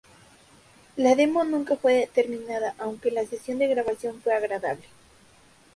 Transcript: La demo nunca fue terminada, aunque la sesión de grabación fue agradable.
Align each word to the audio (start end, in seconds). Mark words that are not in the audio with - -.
La 0.95 1.13
demo 1.13 1.43
nunca 1.43 1.75
fue 1.75 2.09
terminada, 2.11 2.73
aunque 2.79 3.11
la 3.11 3.23
sesión 3.27 3.59
de 3.59 3.67
grabación 3.67 4.19
fue 4.19 4.33
agradable. 4.33 4.85